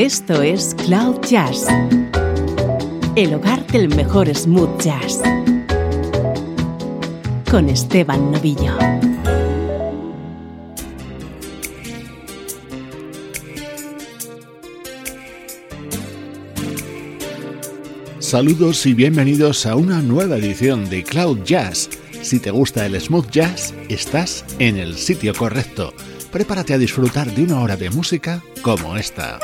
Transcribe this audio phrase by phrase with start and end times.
[0.00, 1.66] Esto es Cloud Jazz,
[3.16, 5.20] el hogar del mejor smooth jazz,
[7.50, 8.78] con Esteban Novillo.
[18.20, 21.90] Saludos y bienvenidos a una nueva edición de Cloud Jazz.
[22.22, 25.92] Si te gusta el smooth jazz, estás en el sitio correcto.
[26.32, 29.38] Prepárate a disfrutar de una hora de música como esta.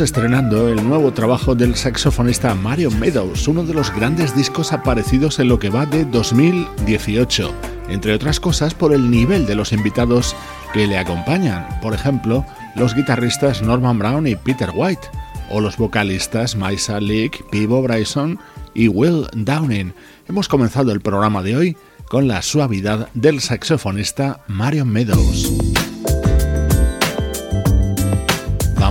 [0.00, 5.48] Estrenando el nuevo trabajo del saxofonista Mario Meadows, uno de los grandes discos aparecidos en
[5.48, 7.52] lo que va de 2018,
[7.88, 10.36] entre otras cosas por el nivel de los invitados
[10.72, 12.46] que le acompañan, por ejemplo,
[12.76, 15.08] los guitarristas Norman Brown y Peter White,
[15.50, 18.38] o los vocalistas Maisa Leak, Pivo Bryson
[18.74, 19.94] y Will Downing.
[20.28, 21.76] Hemos comenzado el programa de hoy
[22.08, 25.71] con la suavidad del saxofonista Mario Meadows.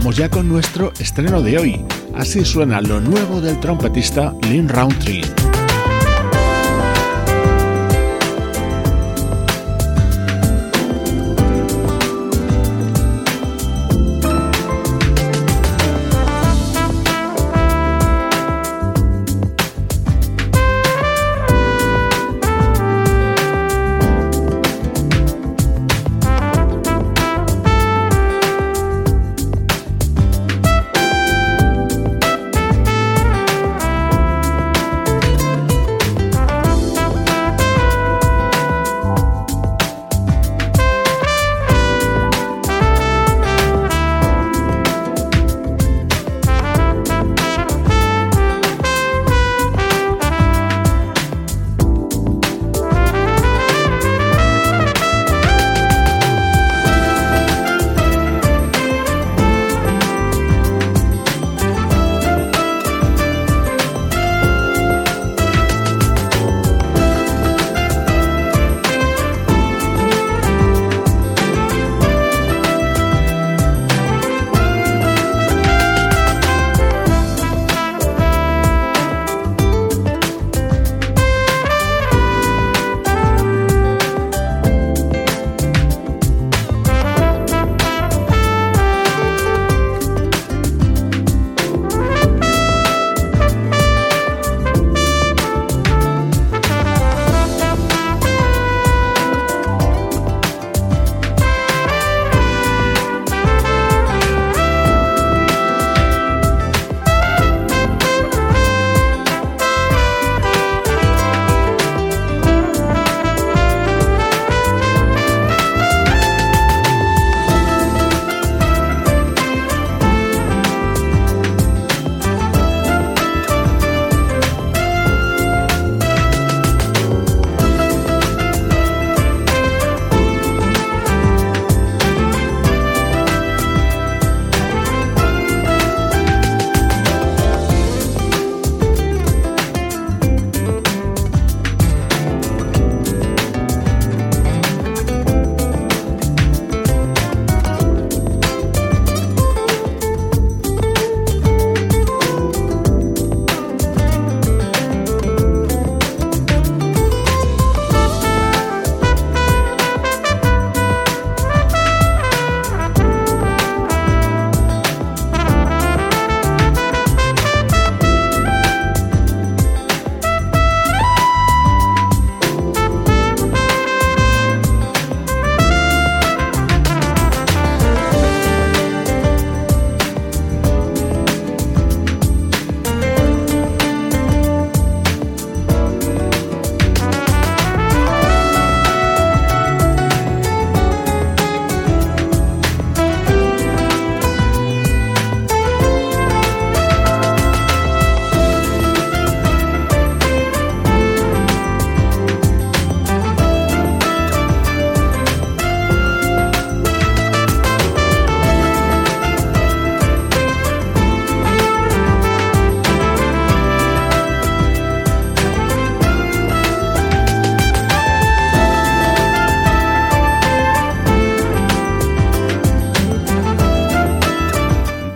[0.01, 1.85] Vamos ya con nuestro estreno de hoy.
[2.15, 5.50] Así suena lo nuevo del trompetista Lynn Roundtree.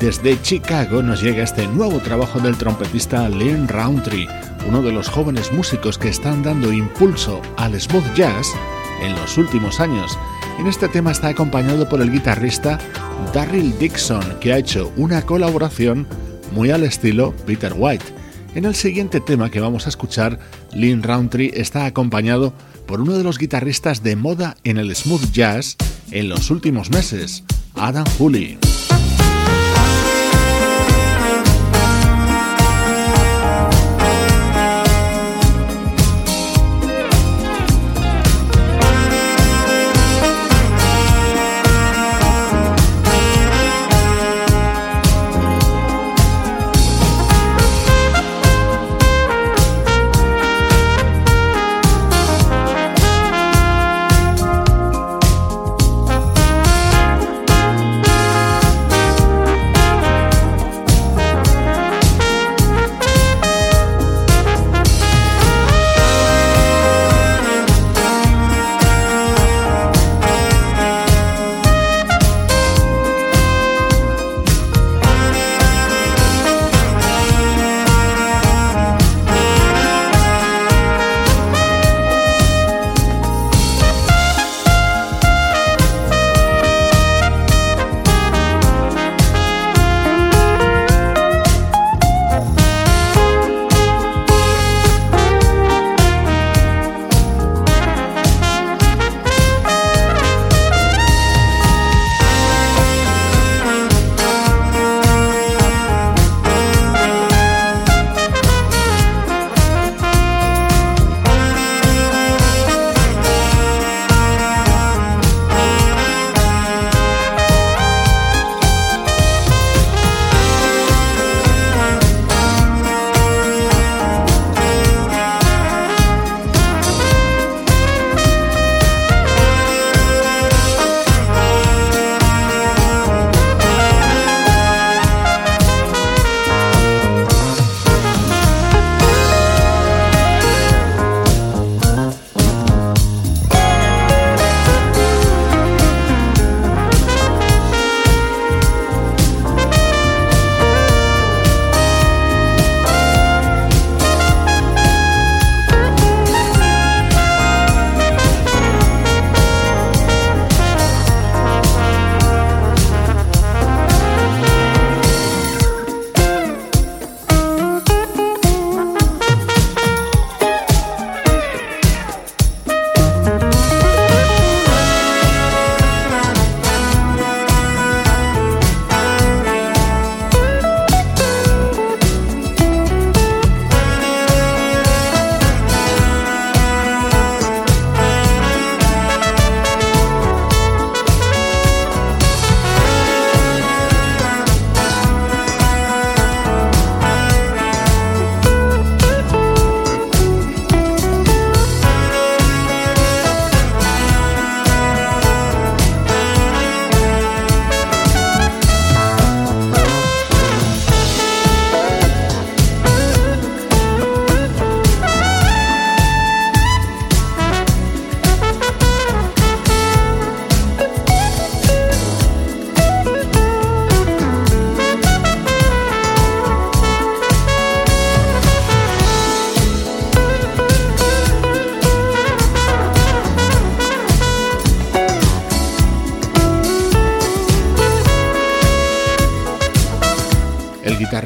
[0.06, 4.28] De Chicago nos llega este nuevo trabajo del trompetista Lynn Roundtree,
[4.68, 8.54] uno de los jóvenes músicos que están dando impulso al smooth jazz
[9.02, 10.16] en los últimos años.
[10.60, 12.78] En este tema está acompañado por el guitarrista
[13.34, 16.06] Darryl Dixon, que ha hecho una colaboración
[16.52, 18.06] muy al estilo Peter White.
[18.54, 20.38] En el siguiente tema que vamos a escuchar,
[20.72, 22.54] Lynn Roundtree está acompañado
[22.86, 25.78] por uno de los guitarristas de moda en el smooth jazz
[26.12, 27.44] en los últimos meses,
[27.74, 28.60] Adam Hooley.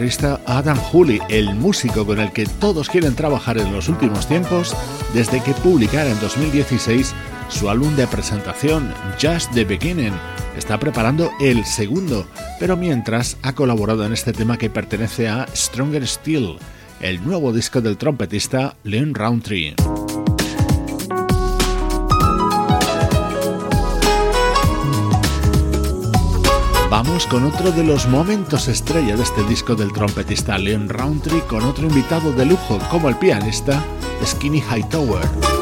[0.09, 4.75] Guitarrista Adam Hooley, el músico con el que todos quieren trabajar en los últimos tiempos
[5.13, 7.13] desde que publicara en 2016
[7.47, 10.13] su álbum de presentación Just the Beginning.
[10.57, 12.25] Está preparando el segundo,
[12.59, 16.57] pero mientras ha colaborado en este tema que pertenece a Stronger Still,
[17.01, 19.75] el nuevo disco del trompetista Leon Roundtree.
[26.89, 31.63] Vamos con otro de los momentos estrella de este disco del trompetista Leon Roundtree con
[31.63, 33.84] otro invitado de lujo como el pianista
[34.25, 35.58] Skinny Hightower.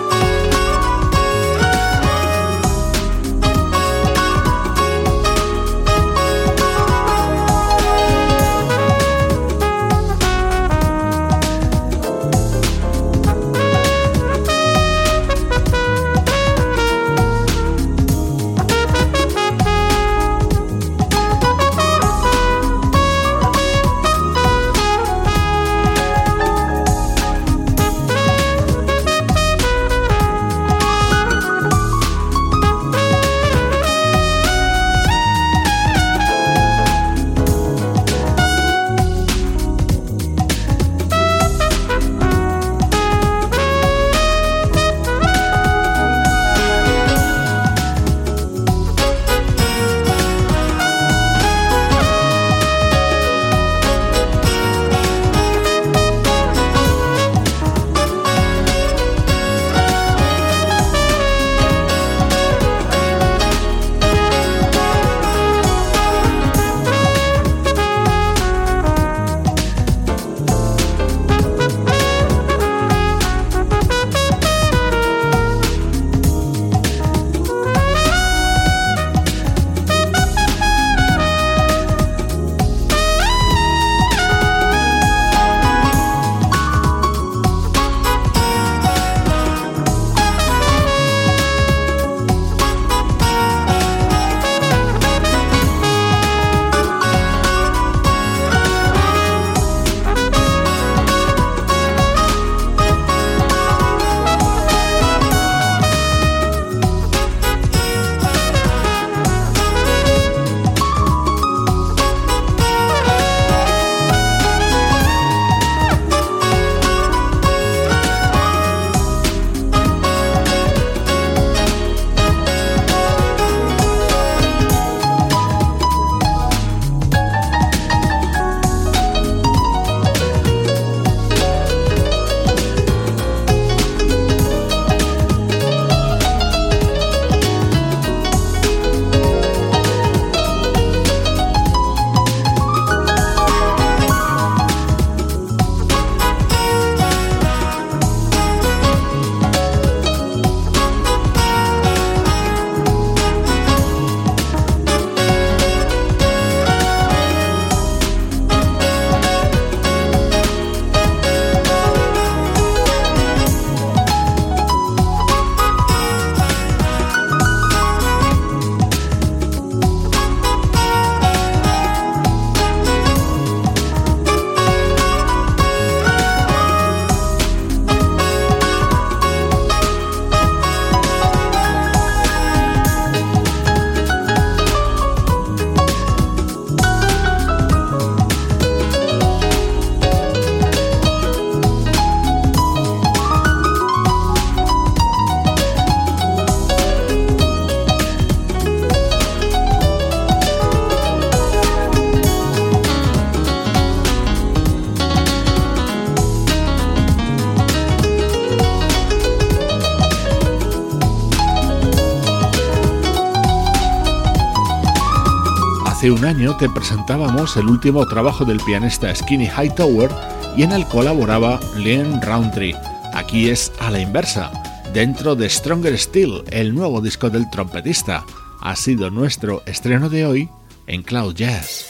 [216.12, 220.10] Un año te presentábamos el último trabajo del pianista Skinny Hightower
[220.56, 222.76] y en él colaboraba Len Roundtree.
[223.14, 224.52] Aquí es a la inversa,
[224.94, 228.24] dentro de Stronger Still, el nuevo disco del trompetista.
[228.62, 230.50] Ha sido nuestro estreno de hoy
[230.88, 231.86] en Cloud Jazz.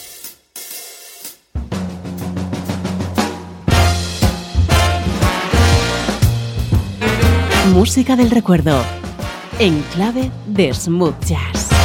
[7.74, 8.82] Música del recuerdo,
[9.60, 11.77] en clave de smooth jazz.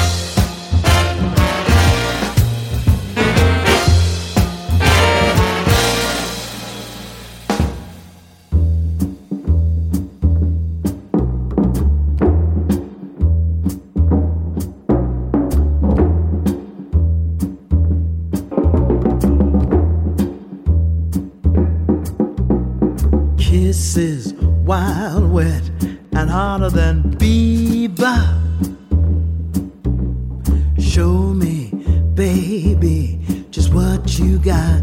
[23.52, 24.32] kisses
[24.64, 25.62] wild, wet,
[26.16, 28.16] and hotter than Bieber.
[30.80, 31.70] Show me,
[32.14, 34.80] baby, just what you got.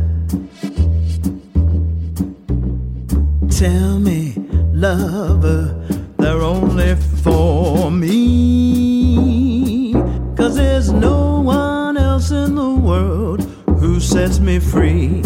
[3.49, 4.35] Tell me,
[4.71, 5.73] lover,
[6.19, 9.93] they're only for me.
[10.37, 13.41] Cause there's no one else in the world
[13.79, 15.23] who sets me free.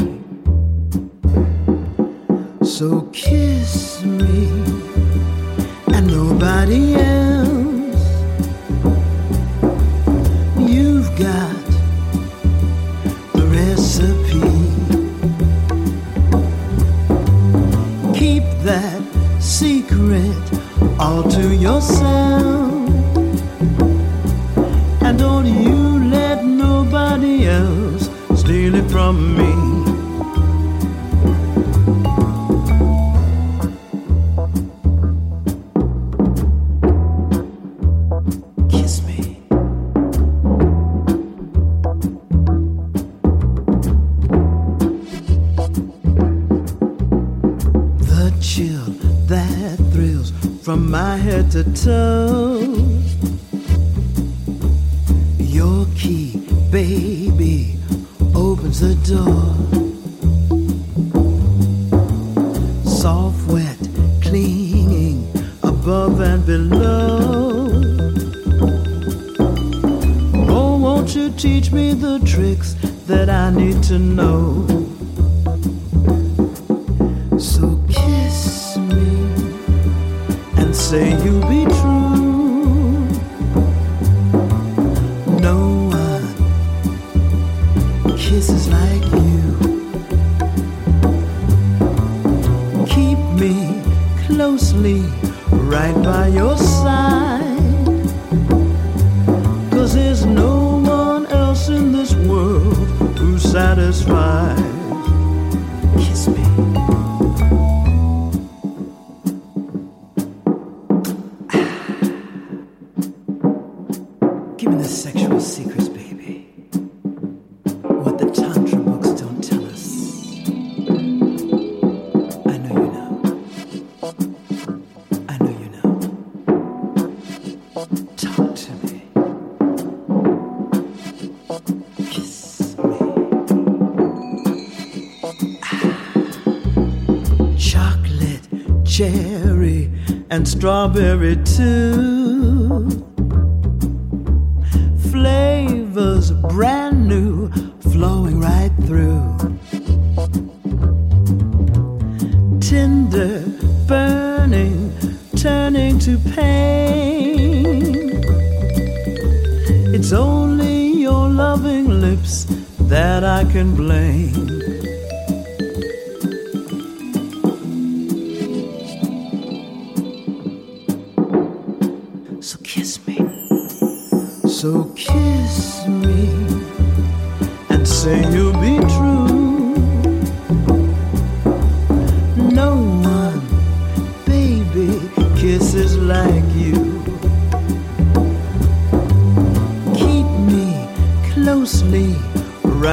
[140.54, 142.33] strawberry too.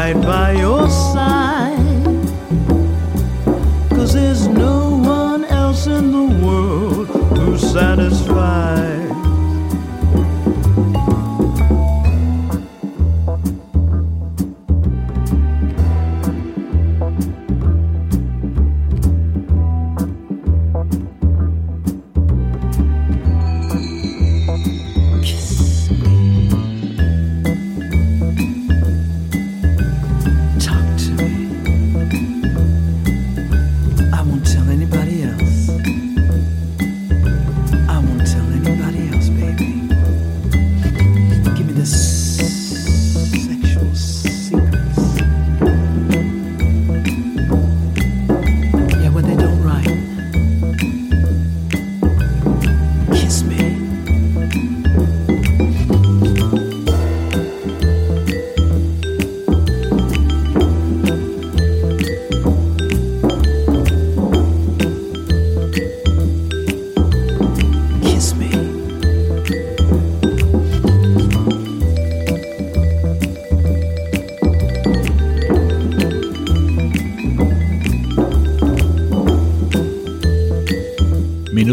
[0.00, 2.04] right by your side.
[3.90, 8.69] Cause there's no one else in the world who satisfies.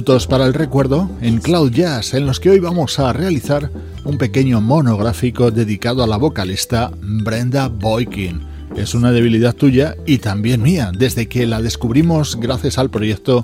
[0.07, 3.69] Para el recuerdo en Cloud Jazz, en los que hoy vamos a realizar
[4.05, 8.41] un pequeño monográfico dedicado a la vocalista Brenda Boykin.
[8.77, 13.43] Es una debilidad tuya y también mía, desde que la descubrimos gracias al proyecto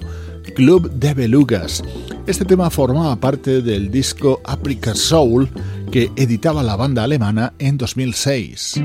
[0.55, 1.83] Club de Belugas.
[2.27, 5.49] Este tema formaba parte del disco Apricot Soul
[5.91, 8.83] que editaba la banda alemana en 2006.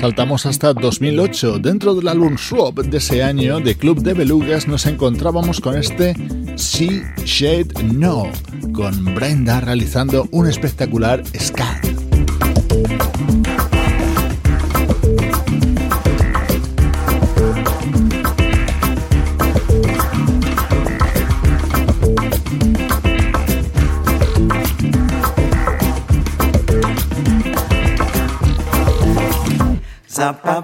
[0.00, 1.58] Saltamos hasta 2008.
[1.58, 6.14] Dentro del álbum Swap de ese año de Club de Belugas nos encontrábamos con este
[6.54, 8.30] Sea Shade No,
[8.72, 11.87] con Brenda realizando un espectacular scat.
[30.32, 30.62] pa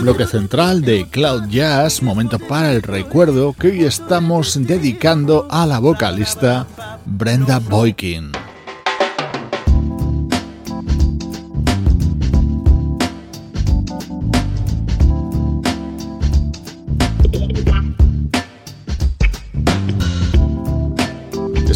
[0.00, 5.78] Bloque central de Cloud Jazz, momento para el recuerdo que hoy estamos dedicando a la
[5.78, 6.66] vocalista
[7.04, 8.32] Brenda Boykin.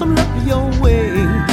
[0.00, 1.49] some love your way.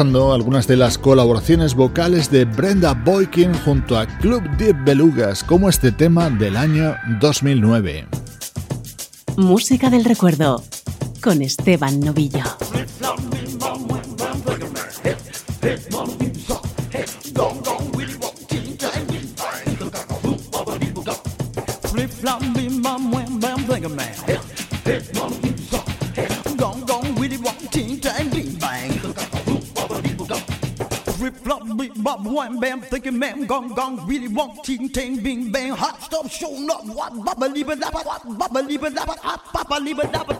[0.00, 5.92] Algunas de las colaboraciones vocales de Brenda Boykin junto a Club Deep Belugas, como este
[5.92, 8.06] tema del año 2009.
[9.36, 10.64] Música del recuerdo
[11.22, 12.44] con Esteban Novillo.
[32.80, 35.70] man thinking man gong gong, really want ting ting bing bang.
[35.72, 39.08] Hot stuff showing up what baba leave it up what baba leave it up
[39.52, 40.39] papa leave it up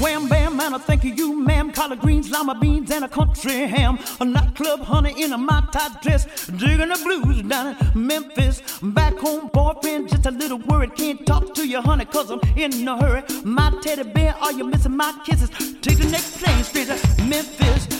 [0.00, 1.72] Wham bam, and I think of you, ma'am.
[1.72, 3.98] Collard greens, lima beans, and a country ham.
[4.20, 6.26] A nightclub honey in a my tight dress.
[6.46, 8.62] drinking the blues down in Memphis.
[8.82, 10.94] Back home, boyfriend, just a little worried.
[10.96, 13.22] Can't talk to you, honey, cause I'm in a hurry.
[13.44, 15.50] My teddy bear, are you missing my kisses?
[15.82, 17.99] Take the next plane straight to Memphis.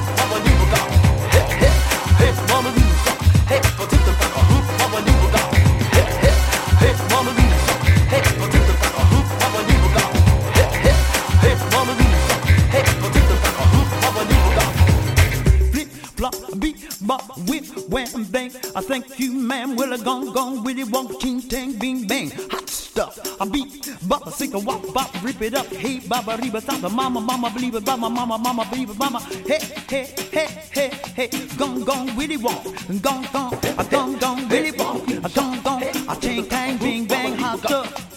[18.91, 19.77] thank you, ma'am.
[19.77, 22.29] Well, I gone, gone, with it, won't, ting, tang, bing, bang.
[22.51, 23.13] Hot stuff.
[23.39, 25.67] I beat, bop, a sing a wop, bop, rip it up.
[25.67, 29.19] Hey, baba, reba, samba, mama, mama, believe it, mama, mama, mama, believe it, mama.
[29.47, 34.73] Hey, hey, hey, hey, hey, gone, gone, willy wonk, gone, gone, I gone, gone, willy
[34.73, 38.07] wonk, I gone, gone, I ting, tang, bing, bang, hot stuff.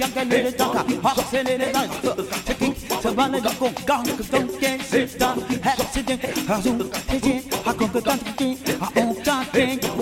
[0.00, 5.38] Yaga little daka, hot silly little dance, taking, savannah, go, gone, gone, can't sit down,
[5.62, 6.18] have sitting,
[6.50, 9.99] I zoom, taking, I go, go, gone, I own, gone, can't, own, gone, to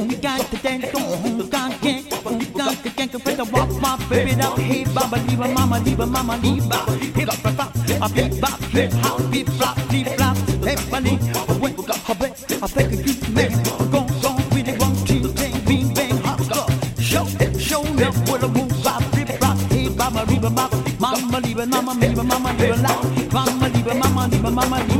[3.89, 6.79] mama, baby now hip hop, diva mama, diva mama, diva.
[7.17, 11.17] Hip hop, hop, a hip hop, hip hop, hip flop, hip flop, hip funny,
[11.61, 13.53] when we got hop, I think a good man,
[13.91, 16.67] go go with the one two bang, bang, hop go,
[17.01, 20.69] show them, show them what a move, hop, hip hop, hip hop, diva mama,
[21.01, 22.93] mama, diva mama, diva mama, diva la,
[23.33, 24.98] mama, diva mama, diva mama, diva.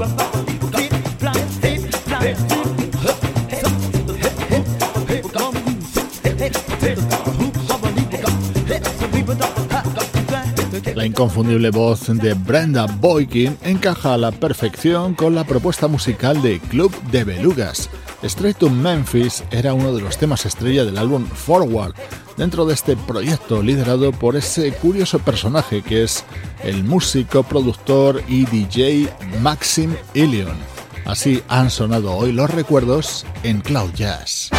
[11.19, 16.95] Inconfundible voz de Brenda Boykin encaja a la perfección con la propuesta musical de Club
[17.11, 17.91] de Belugas.
[18.23, 21.93] Straight to Memphis era uno de los temas estrella del álbum Forward,
[22.37, 26.25] dentro de este proyecto liderado por ese curioso personaje que es
[26.63, 29.13] el músico, productor y DJ
[29.43, 30.57] Maxim Ilion.
[31.05, 34.51] Así han sonado hoy los recuerdos en Cloud Jazz.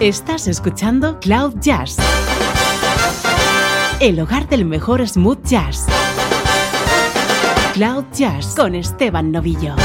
[0.00, 1.98] Estás escuchando Cloud Jazz,
[4.02, 5.86] el hogar del mejor smooth jazz.
[7.72, 9.76] Cloud Jazz con Esteban Novillo.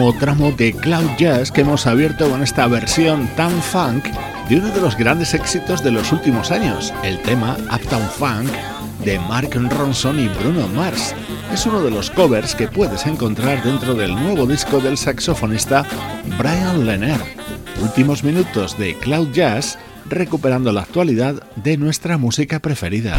[0.00, 4.06] Último tramo de Cloud Jazz que hemos abierto con esta versión tan funk
[4.48, 8.50] de uno de los grandes éxitos de los últimos años, el tema Uptown Funk
[9.04, 11.14] de Mark Ronson y Bruno Mars.
[11.52, 15.84] Es uno de los covers que puedes encontrar dentro del nuevo disco del saxofonista
[16.38, 17.20] Brian Lenner.
[17.82, 19.78] Últimos minutos de Cloud Jazz
[20.08, 23.18] recuperando la actualidad de nuestra música preferida.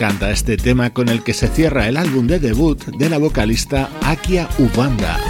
[0.00, 3.90] Encanta este tema con el que se cierra el álbum de debut de la vocalista
[4.00, 5.29] Akia Ubanda.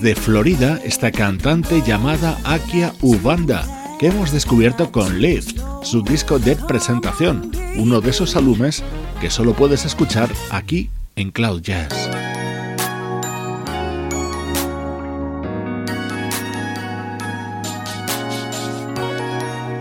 [0.00, 3.66] De Florida esta cantante llamada Akia Ubanda,
[3.98, 8.82] que hemos descubierto con Lift, su disco de presentación, uno de esos álbumes
[9.20, 12.10] que solo puedes escuchar aquí en Cloud Jazz.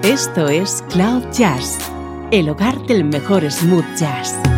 [0.04, 1.78] Esto es Cloud Jazz,
[2.32, 4.53] el hogar del mejor smooth jazz.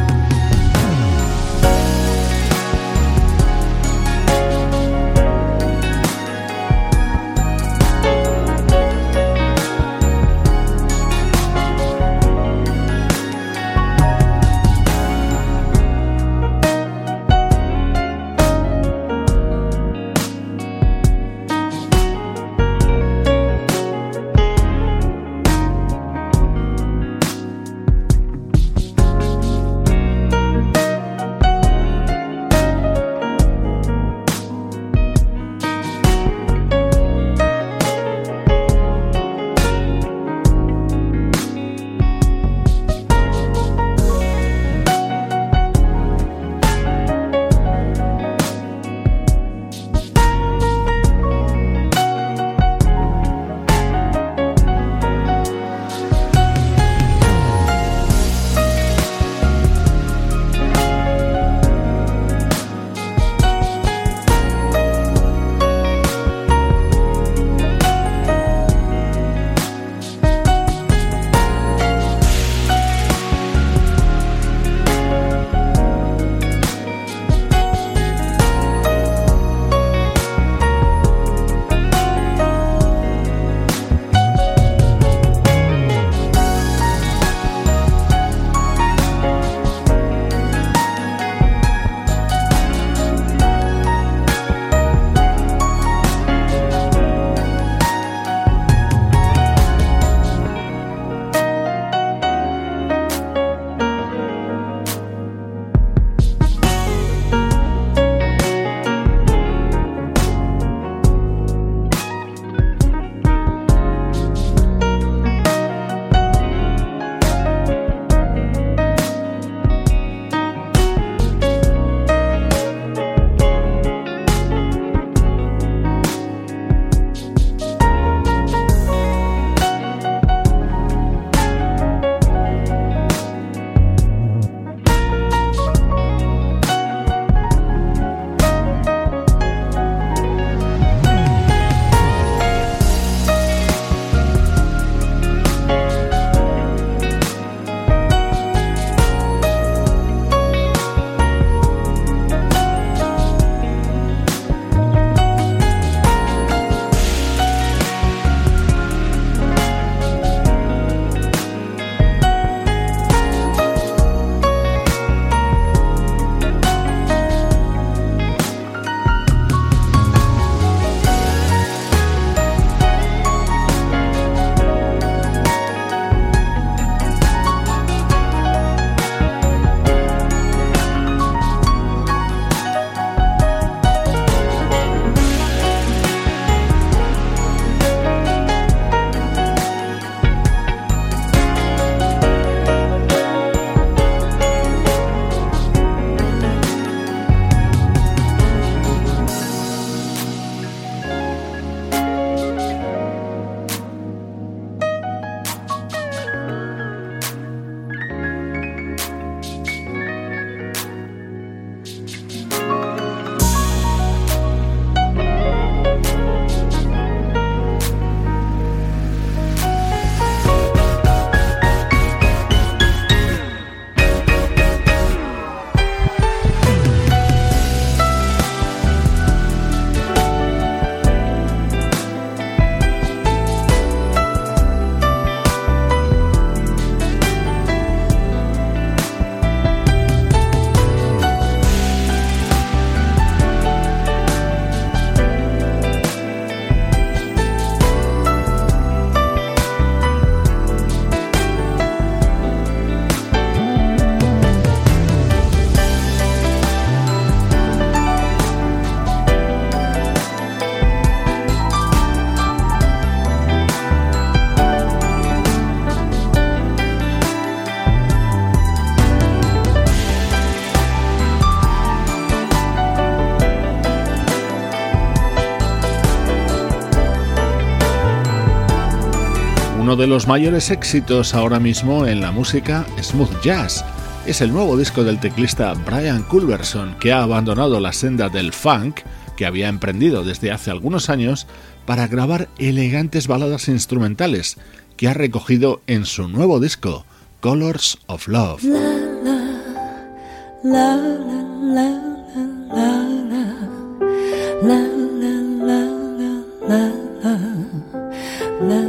[279.96, 283.86] Uno de los mayores éxitos ahora mismo en la música smooth jazz.
[284.26, 289.00] Es el nuevo disco del teclista Brian Culverson, que ha abandonado la senda del funk
[289.38, 291.48] que había emprendido desde hace algunos años
[291.86, 294.58] para grabar elegantes baladas instrumentales
[294.98, 297.06] que ha recogido en su nuevo disco,
[297.39, 298.64] Colors of Love.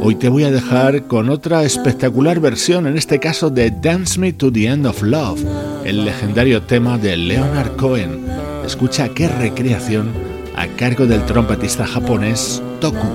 [0.01, 4.33] Hoy te voy a dejar con otra espectacular versión, en este caso de Dance Me
[4.33, 5.43] to the End of Love,
[5.85, 8.25] el legendario tema de Leonard Cohen.
[8.65, 10.11] Escucha qué recreación
[10.55, 13.07] a cargo del trompetista japonés Toku.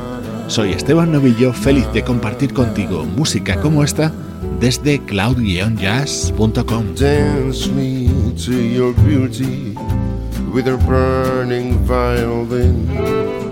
[0.47, 4.13] Soy Esteban Novillo, feliz de compartir contigo música como esta
[4.61, 6.95] desde cloud-jazz.com.
[6.95, 9.75] Dance me to your beauty
[10.53, 13.52] with a burning violin.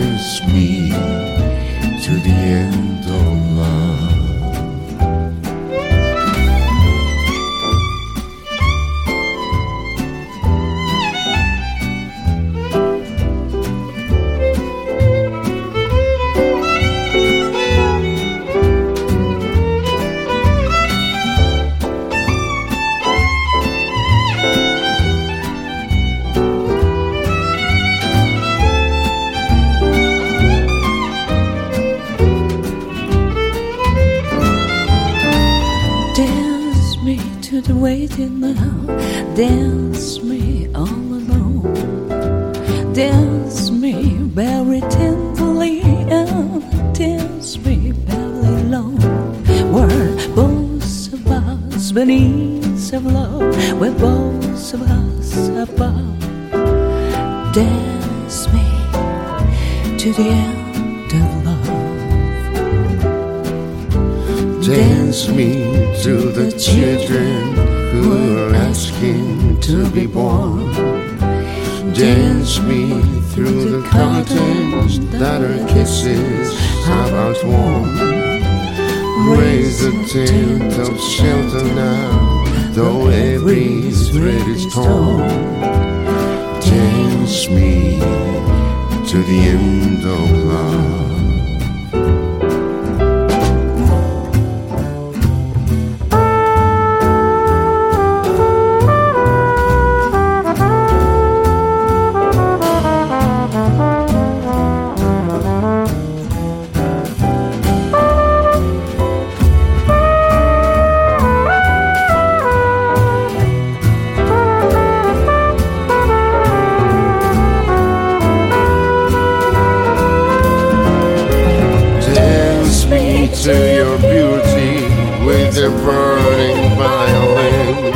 [123.33, 124.85] to your beauty
[125.25, 127.91] with a burning violin.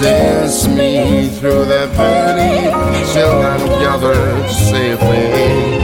[0.00, 2.70] Dance me through the valley
[3.12, 5.80] till I'm gathered safely.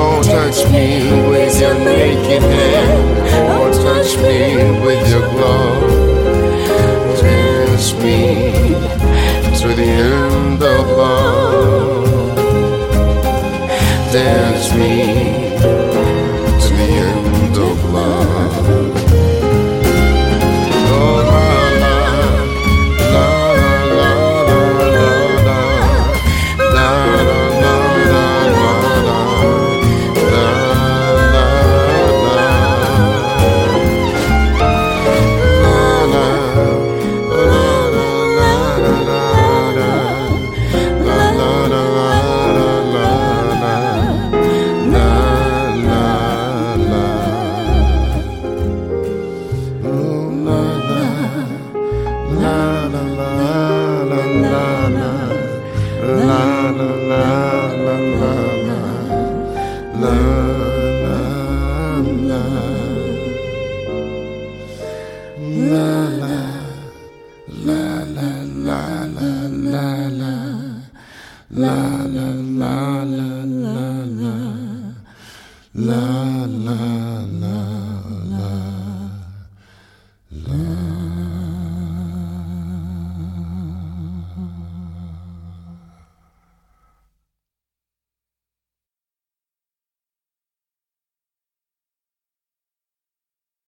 [0.00, 5.77] Oh, touch me with your naked hand, or touch me with your glove.